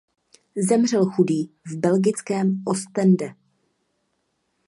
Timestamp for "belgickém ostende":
1.79-3.35